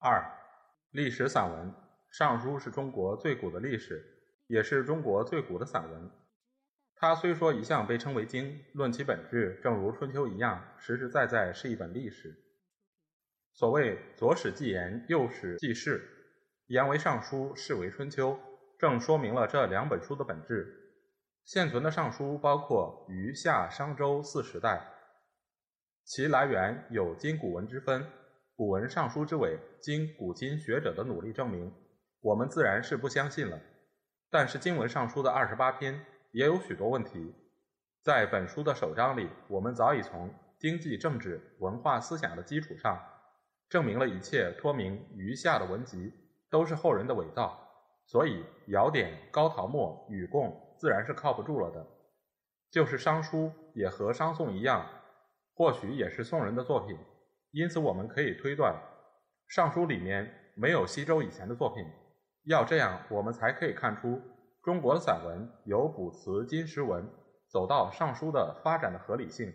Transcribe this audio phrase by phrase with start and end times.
[0.00, 0.24] 二、
[0.92, 1.72] 历史散文
[2.08, 4.00] 《尚书》是中国最古的历史，
[4.46, 6.08] 也是中国最古的散文。
[6.94, 12.32] 它虽说一向被称为经，论其本质，正如《春秋》一样，实实在在是一本历史。
[13.54, 16.08] 所谓左史记言，右史记事，
[16.66, 18.34] 言为《尚书》，事为《春秋》，
[18.78, 20.76] 正说明了这两本书的本质。
[21.44, 24.80] 现存的尚书包括余夏商周四时代，
[26.04, 28.06] 其来源有今古文之分。
[28.58, 31.72] 古文尚书之伪，经古今学者的努力证明，
[32.20, 33.56] 我们自然是不相信了。
[34.30, 37.32] 但是经文尚书的二十八篇也有许多问题。
[38.02, 43.00] 在本书的首章里，我们早已从经济、政治、文化、思想的基础上，
[43.68, 46.12] 证明了一切托名余夏的文集
[46.50, 47.56] 都是后人的伪造。
[48.06, 50.74] 所以尧典、高陶墨、禹贡。
[50.76, 51.86] 自然是靠不住了的。
[52.72, 54.84] 就是商书也和商颂一样，
[55.54, 56.98] 或许也是宋人的作品。
[57.52, 58.74] 因此，我们可以推断，
[59.48, 61.84] 尚书里面没有西周以前的作品。
[62.44, 64.20] 要这样，我们才可以看出
[64.62, 67.08] 中国的散文由卜辞、金石文
[67.48, 69.52] 走到尚书的发展的合理性。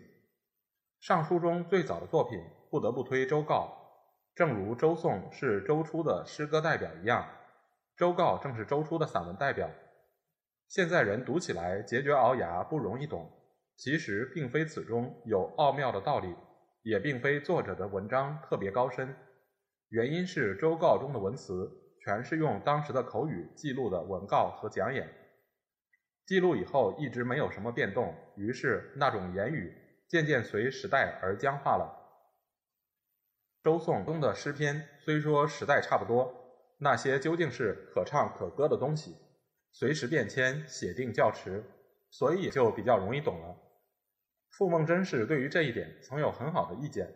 [1.00, 3.76] 尚书中最早的作品，不得不推周告，
[4.34, 7.28] 正如周颂是周初的诗歌代表一样，
[7.96, 9.70] 周告正是周初的散文代表。
[10.68, 13.30] 现在人读起来结绝鳌牙，不容易懂。
[13.76, 16.34] 其实并非此中有奥妙的道理，
[16.84, 19.16] 也并非作者的文章特别高深。
[19.88, 21.70] 原因是周告中的文词
[22.04, 25.08] 全是用当时的口语记录的文告和讲演，
[26.26, 29.74] 记录以后一直没有什么变动，于是那种言语
[30.08, 32.02] 渐渐随时代而僵化了。
[33.62, 36.34] 周颂中的诗篇虽说时代差不多，
[36.78, 39.16] 那些究竟是可唱可歌的东西。
[39.72, 41.64] 随时变迁，写定较迟，
[42.10, 43.63] 所以也就比较容易懂了。
[44.56, 47.12] 傅孟真是对于这一点曾有很好的意见。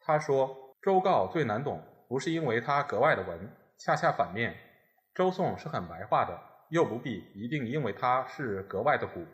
[0.00, 4.54] 他说：“周告最难懂，不是因为它格外的文，恰恰反面，
[5.14, 6.38] 周颂是很白话的，
[6.70, 9.24] 又不必一定因为它是格外的古。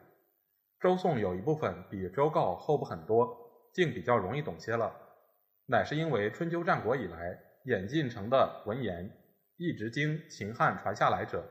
[0.81, 3.29] 周颂有一部分比周告厚不很多，
[3.73, 4.93] 竟比较容易懂些了，
[5.67, 9.09] 乃是因为春秋战国以来演进成的文言，
[9.57, 11.45] 一直经秦汉传下来者。”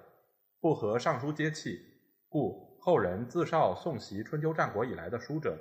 [0.60, 1.80] 不和尚书接气，
[2.28, 5.58] 故后人自少诵习春秋战国以来的书者，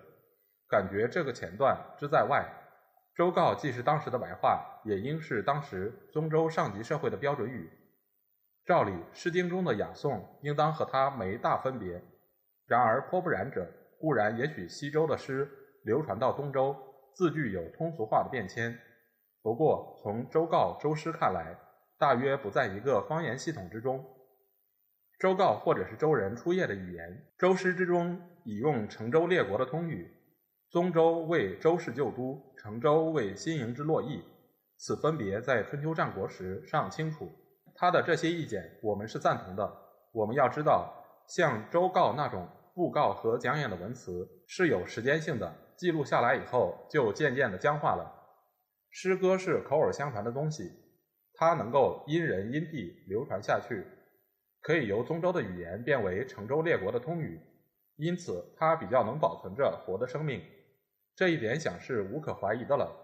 [0.69, 2.45] 感觉这个前段之在外。
[3.15, 7.71] 周告既是当时的白话，也应是当时宗周上级社会的标准语。
[8.67, 12.03] 照理，《诗经》中的雅颂应当和它没大分别。
[12.67, 13.67] 然而颇不然者，
[13.99, 15.49] 固然也许西周的诗
[15.85, 16.77] 流传到东周，
[17.15, 18.77] 字句有通俗化的变迁。
[19.41, 21.57] 不过从周告、周诗看来，
[21.97, 24.05] 大约不在一个方言系统之中。
[25.19, 30.13] 周告或者是周人初业的语言，周诗之中已用成周列国的通语，
[30.69, 34.23] 宗周为周氏旧都，成周为新营之洛邑，
[34.77, 37.31] 此分别在春秋战国时尚清楚。
[37.75, 39.73] 他的这些意见我们是赞同的。
[40.13, 40.93] 我们要知道，
[41.29, 48.13] 像周告那种布告和讲演的文词是有时间性的，记录下来以后就渐渐的僵化了。
[48.91, 50.73] 诗歌是口耳相传的东西，
[51.35, 53.87] 它能够因人因地流传下去。
[54.63, 57.41] 可以由宗周的语言变为成周列国的通语，
[57.97, 60.43] 因此它比较能保存着活的生命，
[61.15, 62.95] 这一点想是无可怀疑的了。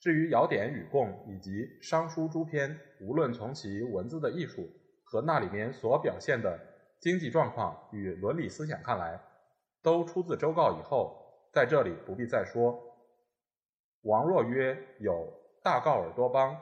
[0.00, 4.68] 至于尧典、禹贡以及商书诸篇，无论从其文字的艺术
[5.04, 6.58] 和那里面所表现的
[7.00, 9.20] 经济状况与伦理思想看来，
[9.82, 12.78] 都出自周告以后，在这里不必再说。
[14.02, 15.32] 王若曰：“有
[15.62, 16.56] 大告尔多邦，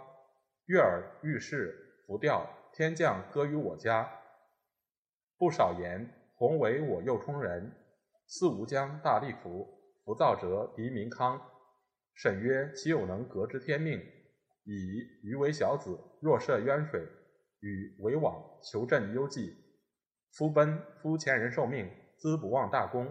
[0.66, 4.06] 悦尔遇事，浮调。”天降歌于我家，
[5.38, 6.10] 不少言。
[6.38, 7.72] 弘为我右冲人，
[8.26, 9.66] 四吴江大利服，
[10.04, 11.40] 浮躁者敌民康。
[12.14, 13.98] 沈曰：岂有能革之天命？
[14.64, 17.00] 以余为小子，若涉渊水，
[17.60, 19.56] 与为往求朕忧计。
[20.32, 23.10] 夫奔，夫前人受命，兹不忘大功，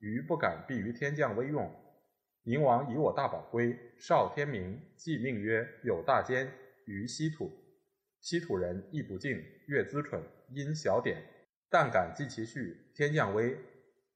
[0.00, 1.72] 余不敢避于天降威用。
[2.42, 6.52] 宁王以我大宝归，少天明，既命曰：有大奸
[6.86, 7.52] 于稀土。
[8.20, 11.22] 西土人亦不敬，越滋蠢，因小典，
[11.74, 12.88] 但敢记其序。
[12.94, 13.58] 天降威，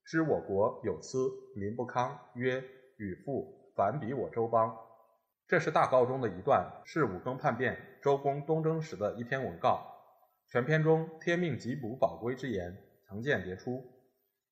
[0.05, 2.17] 知我国有司，民不康。
[2.35, 2.63] 曰：
[2.99, 4.73] 与父反比我周邦。
[5.49, 9.85] 这是大告中的一段，是武庚叛变、周公东征时的一篇文告。
[10.47, 12.79] 全篇中“天命极补宝龟”之言
[13.09, 13.85] 层见迭出，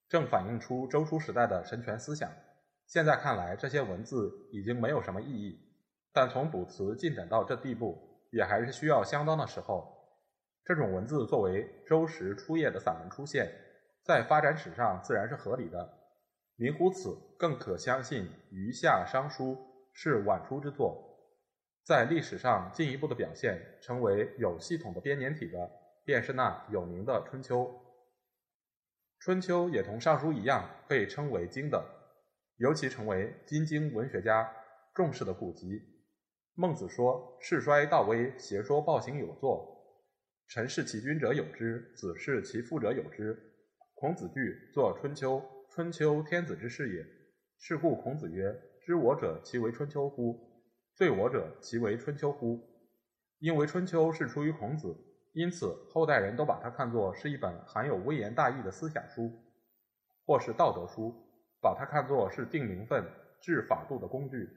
[0.09, 2.29] 正反映出周初时代的神权思想。
[2.89, 5.57] 现在看来，这些文字已经没有什么意义，
[6.13, 9.96] 但从卜辞进展到这地步，也还是需要相当的时候。
[10.67, 13.51] 这种文字作为周时初叶的散文出现，
[14.05, 15.89] 在发展史上自然是合理的。
[16.57, 19.57] 明乎此，更可相信余下商书。
[19.99, 21.03] 是晚出之作，
[21.83, 25.71] 在历史上进一步的表现，成为有系统的编年体的，
[26.05, 27.61] 便是那有名的《春秋》。
[29.19, 31.83] 《春秋》也同《尚书》一样，被称为经的，
[32.59, 34.53] 尤其成为今经文学家
[34.93, 35.81] 重视的古籍。
[36.55, 39.76] 孟子说：“世衰道危，邪说暴行有作。
[40.49, 43.37] 臣视其君者有之，子视其父者有之。”
[43.95, 45.39] 孔子句作《春秋》，
[45.75, 47.05] 《春秋》天子之事也。
[47.59, 48.55] 是故孔子曰。
[48.83, 50.39] 知我者，其为春秋乎？
[50.95, 52.61] 罪我者，其为春秋乎？
[53.41, 54.95] 因为春秋是出于孔子，
[55.33, 59.33] 因此后代人都把它看作是一本含有微言大义的思想书，
[60.25, 61.13] 或是道德书，
[61.61, 63.05] 把它看作是定名分、
[63.41, 64.49] 治法度的工具。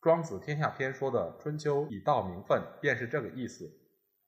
[0.00, 3.70] 庄子天下篇说的春秋以道名分，便是这个意思。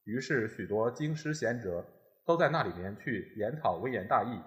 [0.04, 1.84] 于是许多经师贤哲
[2.24, 4.40] 都在那里面去研讨微言大义，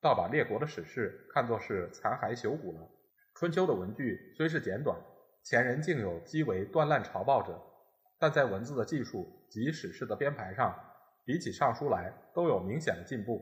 [0.00, 2.88] 倒把列国的史事看作是残骸朽骨了。
[3.34, 4.98] 春秋的文句虽是简短，
[5.42, 7.60] 前人竟有极为断烂朝暴者，
[8.18, 10.74] 但在文字的技术及史事的编排上，
[11.24, 13.40] 比起尚书来都有明显的进步，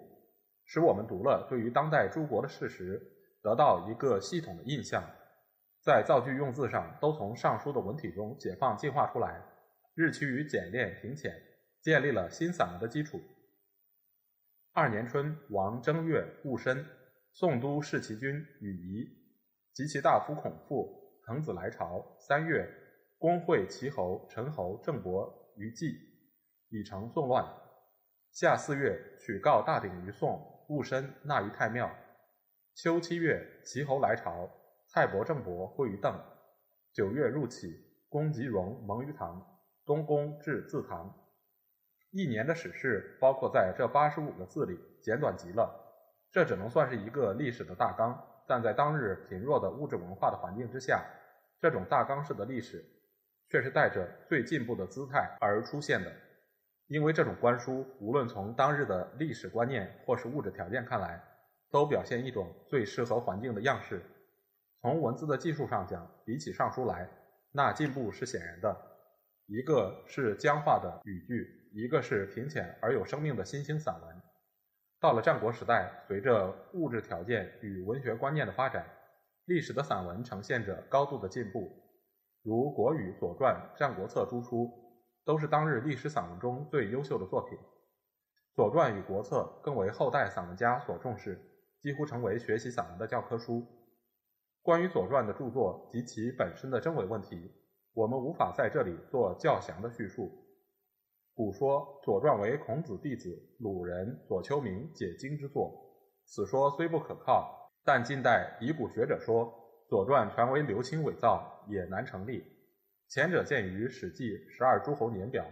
[0.64, 3.00] 使我们读了对于当代诸国的事实
[3.42, 5.02] 得到一个系统的印象，
[5.82, 9.42] 在造句用字上都从尚书的文体中解放进化出来，
[9.94, 11.32] 日趋于简练平浅，
[11.88, 13.18] 建立了新散文的基础。
[14.74, 16.84] 二年春，王正月戊申，
[17.32, 19.08] 宋都弑其君与夷。
[19.72, 22.14] 及其大夫孔父，滕子来朝。
[22.20, 22.70] 三月，
[23.16, 25.86] 公会齐侯、陈侯、郑伯于季，
[26.68, 27.42] 以成宋乱。
[28.32, 30.38] 夏四月，取告大鼎于宋，
[30.68, 31.90] 戊申，纳于太庙。
[32.74, 34.46] 秋七月，齐侯来朝，
[34.88, 36.12] 蔡伯、郑伯会于邓。
[36.92, 37.72] 九月入启，
[38.10, 39.42] 公及荣蒙于唐。
[39.86, 41.24] 东宫至自唐。
[42.10, 45.84] 一年的史事包括在这八十五个字里，简短极了。
[46.30, 48.24] 这只能算是一个历史的大纲。
[48.46, 51.04] 但在当日贫弱的物质文化的环境之下，
[51.60, 52.82] 这种大纲式的历史
[53.50, 56.10] 却是带着最进步的姿态而出现的。
[56.86, 61.22] 因为这种官书，无论从当日的历史观念或是物质条件看来，
[61.70, 64.00] 都表现一种最适合环境的样式。
[64.80, 67.06] 从文字的技术上讲，比起尚书来，
[67.52, 68.74] 那进步是显然的。
[69.44, 74.22] 一个是僵化的语句，一个是平浅而有生命的新兴散文。
[75.00, 78.84] 到了战国时代，随着物质条件与文学观念的发展，
[79.44, 81.70] 历史的散文呈现着高度的进步。
[82.42, 84.70] 如《国语》《左传》《战国策》诸书，
[85.24, 87.56] 都是当日历史散文中最优秀的作品。
[88.56, 91.38] 《左传》与《国策》更为后代散文家所重视，
[91.80, 93.64] 几乎成为学习散文的教科书。
[94.62, 97.52] 关于《左传》的著作及其本身的真伪问题，
[97.94, 100.47] 我们无法在这里做较详的叙述。
[101.38, 105.72] 古说《左传》为孔子弟子鲁人左丘明解经之作，
[106.24, 109.46] 此说虽不可靠，但近代以古学者说
[109.88, 112.42] 《左传》传为刘钦伪造，也难成立。
[113.06, 115.44] 前者见于《史记·十二诸侯年表》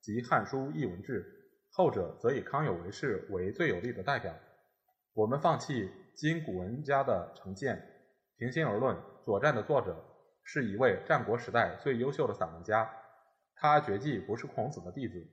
[0.00, 1.24] 及《汉书·艺文志》，
[1.72, 4.32] 后者则以康有为氏为最有力的代表。
[5.12, 7.82] 我们放弃今古文家的成见，
[8.36, 10.04] 平心而论，《左传》的作者
[10.44, 12.88] 是一位战国时代最优秀的散文家。
[13.54, 15.24] 他绝技不是孔子的弟子，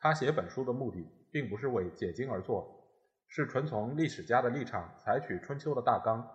[0.00, 2.66] 他写本书的目的并不是为解经而作，
[3.28, 6.26] 是纯从历史家的立场采取春秋的大纲，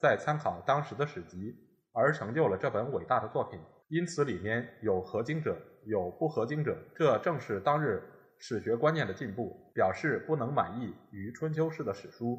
[0.00, 1.54] 再参考当时的史籍
[1.92, 3.60] 而成就了这本伟大的作品。
[3.88, 8.02] 因此里面有合经者，有不合经者，这正是当日
[8.38, 12.38] 史学观念的进步，表示不能满意于春秋式的史书，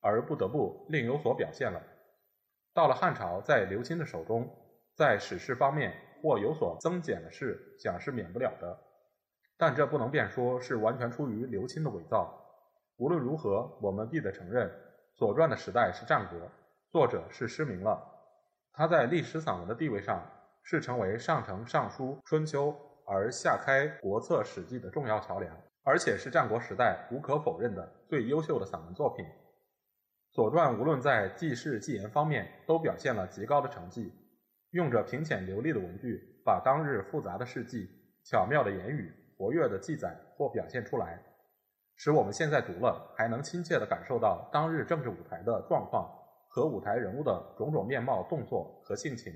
[0.00, 1.80] 而不得不另有所表现了。
[2.74, 4.48] 到了汉朝，在刘钦的手中，
[4.94, 5.94] 在史事方面。
[6.22, 8.78] 或有所增减的事，想是免不了的，
[9.60, 12.34] 但这不能便说是完全出于刘钦的伪造。
[12.96, 14.66] 无论如何，我们必得承认，
[15.14, 16.50] 《左传》的时代是战国，
[16.88, 18.02] 作者是失明了。
[18.72, 20.26] 他在历史散文的地位上，
[20.62, 22.68] 是成为上承《尚书》《春秋》
[23.06, 29.26] 而下开《国策》《史记》的重要桥梁，而且是战国时代无可否认的最优秀的散文作品。
[30.32, 34.10] 《左传》无论在记事记言方面，都表现了极高的成绩。
[34.70, 37.90] 用着平浅流利的文句，把当日复杂的事迹、
[38.24, 41.18] 巧妙的言语、活跃的记载或表现出来，
[41.96, 46.12] 使我们现在读了还能亲切地感受到当日政治舞台的状况
[46.50, 49.32] 和舞台人物的种种面貌、动作和性情。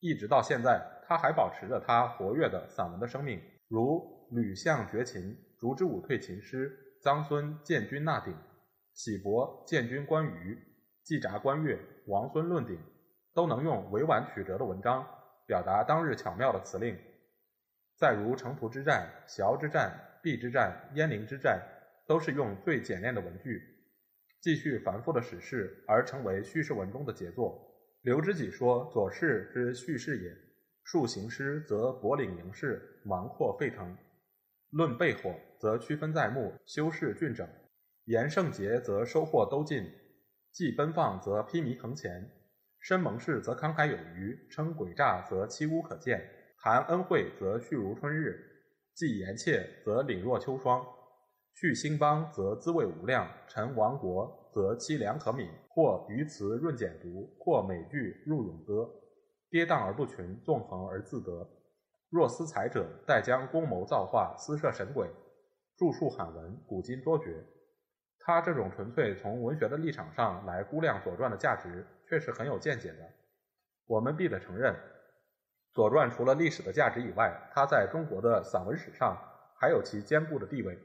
[0.00, 3.98] 一直到现在，他还保持着他活跃的散文的生命，如
[4.34, 5.20] 《吕相绝琴》
[5.60, 6.70] 《烛之武退秦师》
[7.22, 8.32] 《臧孙建军纳鼎》
[8.94, 10.54] 《喜伯建军观鱼》
[11.02, 12.74] 《季札观月》《王孙论鼎》，
[13.34, 15.06] 都能用委婉曲折的文章
[15.46, 16.98] 表达当日巧妙的辞令。
[17.96, 21.60] 再如城濮之战、崤之战、邲之战、鄢陵之战，
[22.06, 23.62] 都是用最简练的文句，
[24.40, 27.70] 继续繁复的史事，而成为叙事文中的杰作。
[28.02, 30.36] 刘知己说：“左氏之叙事也，
[30.82, 33.96] 述行诗则博领营事，芒阔沸腾；
[34.70, 37.46] 论备火，则区分在目，修饰峻整；
[38.04, 39.84] 言圣节，则收获都尽；
[40.52, 42.28] 既奔放，则披靡腾前；
[42.80, 46.18] 申盟誓，则慷慨有余；称诡诈，则凄污可见；
[46.64, 48.32] 谈恩惠，则煦如春日；
[48.94, 50.82] 记言切，则凛若秋霜；
[51.52, 58.88] 叙兴邦，则滋味无量；陈亡国。”则凄凉可悯，或余词润简读，或美句入咏歌，
[59.50, 61.46] 跌宕而不群，纵横而自得。
[62.08, 65.10] 若思才者，待将功谋造化，私设神鬼，
[65.76, 67.44] 著述罕闻，古今多绝。
[68.20, 73.00] 他这种纯粹从文学的立场上来估量《左传》的价值，却是很有见解的。
[73.86, 74.72] 我们必得承认，
[75.74, 79.18] 《左传》除了历史的价值以外，它在中国的散文史上
[79.60, 80.78] 还有其坚固的地位。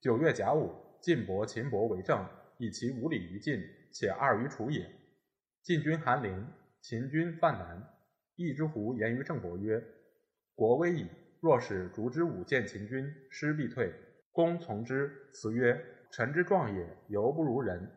[0.00, 0.72] 九月甲午，
[1.02, 2.24] 晋伯、秦伯为政。
[2.58, 3.60] 以其无礼于晋，
[3.92, 4.88] 且二于楚也。
[5.64, 6.46] 晋军韩陵，
[6.80, 7.82] 秦军犯南。
[8.36, 9.82] 易之狐言于郑伯曰
[10.54, 11.08] ：“国危矣，
[11.40, 13.92] 若使烛之武见秦军，师必退。”
[14.30, 17.90] 公从之，辞曰：“臣之壮也，犹不如人。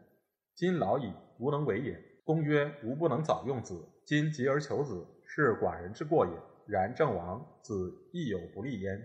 [0.55, 6.31] 今老矣，无能为也。”公曰：“吾不能早用子，今急而求子，是寡人之过也。
[6.65, 8.97] 然郑王子亦有不利焉。”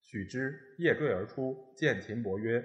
[0.00, 2.64] 许之，夜坠而出，见秦伯曰。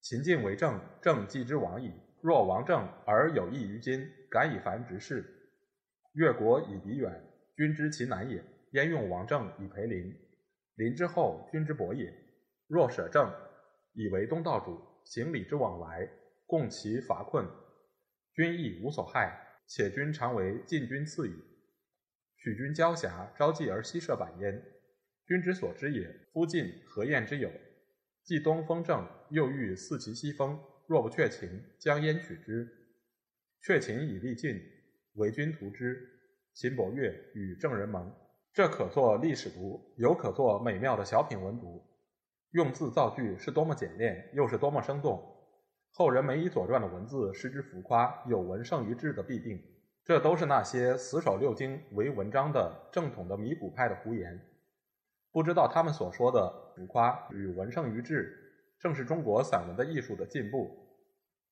[0.00, 1.92] 秦晋为政，政继之亡矣。
[2.22, 5.22] 若亡政而有益于今，敢以凡执事。
[6.14, 7.22] 越国以敌远，
[7.54, 8.42] 君之其难也。
[8.70, 10.12] 焉用王政以培邻？
[10.76, 12.12] 邻之后，君之伯也。
[12.66, 13.30] 若舍政，
[13.92, 16.08] 以为东道主，行礼之往来，
[16.46, 17.46] 共其乏困，
[18.34, 19.42] 君亦无所害。
[19.68, 21.34] 且君常为晋君赐予，
[22.46, 24.62] 许君交辖，朝济而西射板焉。
[25.26, 26.08] 君之所知也。
[26.32, 27.50] 夫晋何晏之有？
[28.22, 30.56] 既东风正，又欲四其西风。
[30.86, 32.68] 若不却秦，将焉取之？
[33.62, 34.60] 却秦以利晋，
[35.14, 36.08] 为君图之。
[36.54, 38.14] 秦伯乐与郑人盟，
[38.52, 41.84] 这可作历史读，有可作美妙的小品文读。
[42.52, 45.20] 用字造句是多么简练，又是多么生动。
[45.90, 49.60] 后人没以《左传》的文字失之浮夸，有文胜于质的弊病。
[50.06, 54.40] 这都是那些死守六经为文章的正统的弥古派的胡言。
[55.32, 58.32] 不知道他们所说的浮夸与文胜于志，
[58.78, 60.70] 正是中国散文的艺术的进步。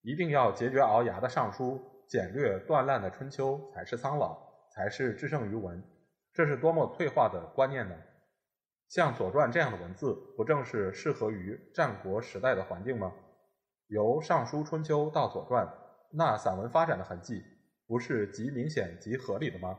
[0.02, 4.38] 一定要节绝聱牙的尚书，简略断烂的春秋，才是苍老，
[4.70, 5.82] 才是制胜于文。
[6.32, 7.96] 这是多么退化的观念呢？
[8.88, 13.12] 像《左传》这样的文字，不正是适合于战国时代的环境吗？
[13.88, 15.68] 由尚书春秋到左传，
[16.12, 17.42] 那散文发展的痕迹，
[17.94, 19.68] 不是极明显、极合理的吗？《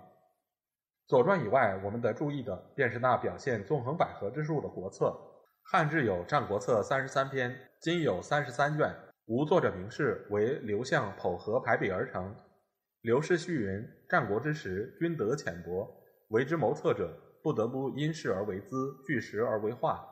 [1.06, 5.14] 左传》以外，我们得注意的便是那表现纵横捭阖之术的国策。
[5.64, 8.90] 汉制有《战国策》三十三篇，今有三十三卷，
[9.26, 12.34] 无作者名士，为刘向剖合排比而成。
[13.02, 15.86] 刘氏序云：“战国之时，君德浅薄，
[16.30, 20.08] 为之谋策者，不得不因事而为资，据实而为化。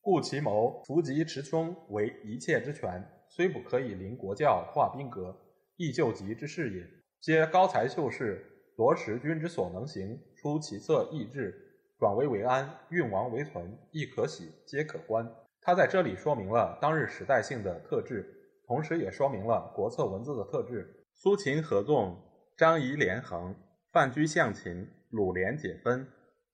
[0.00, 5.40] 故其谋伏击持凶为一切之权，虽不可以临国教、化兵革，
[5.76, 7.03] 亦救急之事也。
[7.24, 8.44] 皆高才秀士，
[8.76, 11.58] 夺持君之所能行。”出其策易志，
[11.98, 15.26] 转危为安，运亡为存，亦可喜，皆可观。
[15.62, 18.30] 他在这里说明了当日时代性的特质，
[18.66, 21.02] 同时也说明了国策文字的特质。
[21.14, 22.14] 苏秦合纵，
[22.58, 23.56] 张仪连横，
[23.90, 26.06] 范雎向秦，鲁连解分，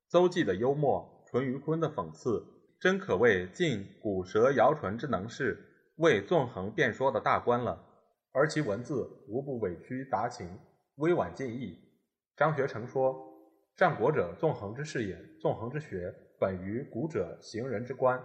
[0.08, 2.46] 邹忌的幽默，淳于髡的讽刺，
[2.78, 5.58] 真可谓尽古舌摇唇之能事，
[5.96, 7.86] 为纵横辩说的大观了。
[8.32, 10.48] 而其文字无不委曲达情，
[10.96, 11.78] 委婉尽意。
[12.36, 13.28] 张学成说。
[13.76, 15.16] 战国者，纵横之士也。
[15.40, 18.22] 纵横之学，本于古者行人之观。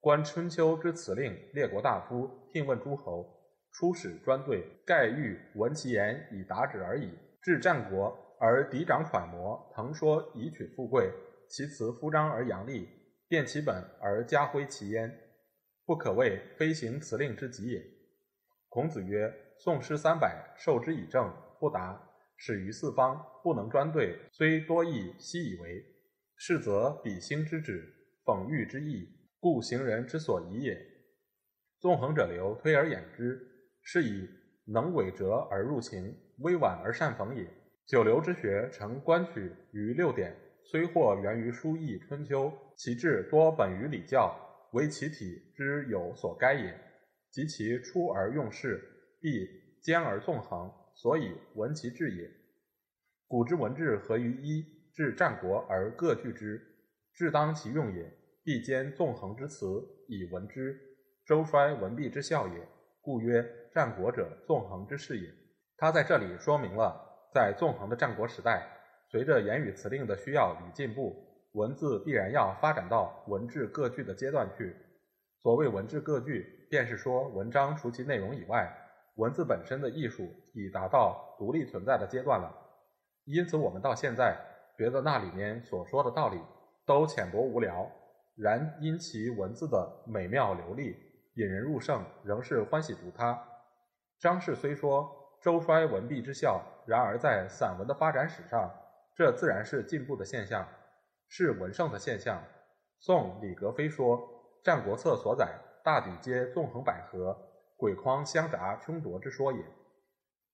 [0.00, 3.24] 观春秋之辞令，列国大夫聘问诸侯，
[3.70, 7.12] 出使专对，盖欲闻其言以达旨而已。
[7.40, 11.12] 至战国而嫡长揣摩，腾说以取富贵，
[11.48, 12.88] 其辞敷张而扬丽，
[13.28, 15.16] 变其本而家徽其焉，
[15.86, 17.80] 不可谓非行辞令之极也。
[18.72, 25.84] 孔子曰：“宋诗三百，受之以政，不达。”始于四方，不能专对，虽多义，奚以为。
[26.36, 27.86] 是则比兴之旨，
[28.24, 29.06] 讽喻之意，
[29.38, 30.74] 故行人之所宜也。
[31.80, 33.38] 纵横者流，推而掩之，
[33.82, 34.26] 是以
[34.64, 37.46] 能委折而入情，委婉而善讽也。
[37.84, 44.34] 九流之学成观取于六典，虽或源于书易春秋，其志多本于礼教，
[44.72, 46.74] 为其体之有所该也。
[47.32, 48.78] 及其出而用事，
[49.18, 49.48] 必
[49.80, 52.30] 兼而纵横，所以闻其志也。
[53.26, 54.62] 古之文治合于一，
[54.92, 56.60] 至战国而各据之，
[57.14, 58.12] 至当其用也，
[58.44, 60.78] 必兼纵横之辞以闻之，
[61.24, 62.68] 周衰文毕之效也。
[63.00, 65.28] 故曰战国者，纵横之势也。
[65.78, 66.94] 他在这里说明了，
[67.32, 68.68] 在纵横的战国时代，
[69.10, 74.76] 随着言语辞令的需要与进步，文字必然要发展到文治各具的阶段去。
[75.42, 78.72] 所谓文治各具，便是说文章除其内容以外，
[79.16, 82.48] 文字本身的艺术已达到独立存在的阶段了。
[83.24, 84.36] 因此，我们到现在
[84.78, 86.40] 觉得那里面所说的道理
[86.86, 87.90] 都浅薄无聊，
[88.36, 90.96] 然因其文字的美妙流利、
[91.34, 93.36] 引人入胜，仍是欢喜读它。
[94.20, 98.70] 张氏虽说周衰文毕之效，然而在散文的发展史上，
[99.16, 100.64] 这自然是进步的现象，
[101.28, 102.40] 是文盛的现象。
[103.00, 104.18] 宋李格非说
[104.62, 107.36] 《战国策》所载大抵皆纵横捭阖、
[107.76, 109.58] 鬼筐相杂凶夺之说也。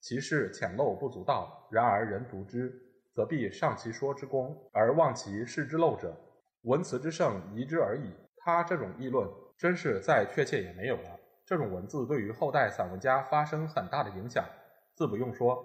[0.00, 2.72] 其事浅陋不足道，然而人读之，
[3.12, 6.16] 则必上其说之功，而忘其事之陋者。
[6.62, 8.10] 文辞之盛，疑之而已。
[8.36, 11.20] 他这种议论，真是再确切也没有了。
[11.44, 14.44] 这种文字对于后代散文家发生很大的影响，
[14.94, 15.62] 自不用说，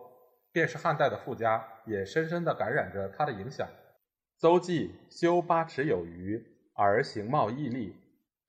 [0.51, 3.67] 便是汉代的富家，也深深地感染着他的影响。
[4.37, 6.43] 邹忌修八尺有余，
[6.75, 7.95] 而形貌毅力，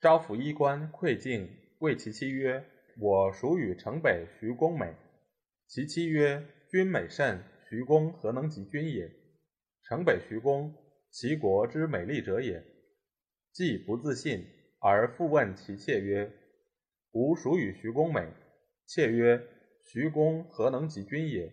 [0.01, 1.49] 招服衣冠，窥镜，
[1.79, 2.63] 谓其妻曰
[2.99, 4.93] ：“我属与城北徐公美。”
[5.67, 9.09] 其妻曰：“君美甚，徐公何能及君也？
[9.83, 10.75] 城北徐公，
[11.09, 12.63] 齐国之美丽者也。”
[13.51, 14.45] 既不自信，
[14.79, 16.31] 而复问其妾曰
[17.13, 18.27] ：“吾属与徐公美。”
[18.85, 19.41] 妾曰
[19.81, 21.51] ：“徐公何能及君也？”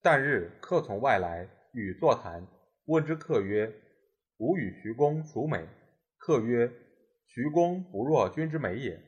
[0.00, 2.46] 旦日客从外来，与坐谈，
[2.84, 3.72] 问之客曰
[4.38, 5.66] ：“吾与徐公孰美？”
[6.18, 6.70] 客曰
[7.28, 9.00] ：“徐公不若君之美也。”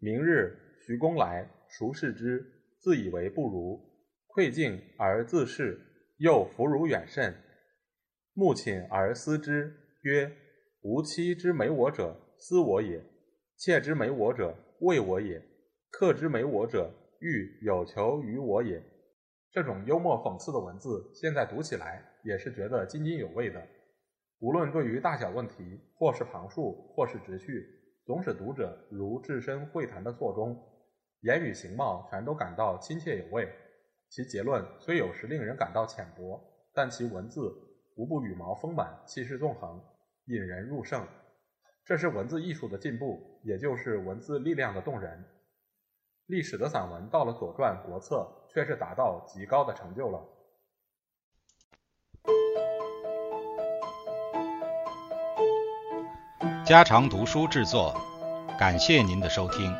[0.00, 2.44] 明日徐公来，孰视之？
[2.80, 3.80] 自以为不如，
[4.26, 5.80] 窥镜而自视，
[6.18, 7.34] 又弗如远甚。
[8.34, 10.30] 目寝而思之，曰
[10.82, 13.00] ：“吾妻之美我者，思我也；
[13.56, 15.40] 妾之美我者，畏我也；
[15.90, 18.82] 客之美我者，欲有求于我也。”
[19.50, 23.66] 这种幽默讽刺的文字，现在读起来也是觉得津津有味的。
[24.40, 27.64] 无论对于大小问题，或是旁述，或是直叙，
[28.04, 30.56] 总使读者如置身会谈的座中。
[31.20, 33.48] 言语形貌全都感到亲切有味，
[34.10, 36.38] 其结论虽有时令人感到浅薄，
[36.74, 37.50] 但其文字
[37.96, 39.82] 无不羽毛丰满，气势纵横，
[40.26, 41.06] 引人入胜。
[41.84, 45.24] 这是文字艺术的进步，也就是文字力量的动人。
[46.26, 50.26] 历史的散文到了《左传》《国策》，却是达到极高的成就了。
[56.64, 57.94] 家常读书制作，
[58.58, 59.70] 感谢您的收听。